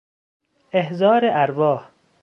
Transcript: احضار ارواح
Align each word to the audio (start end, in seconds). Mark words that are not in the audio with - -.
احضار 0.71 1.21
ارواح 1.25 1.89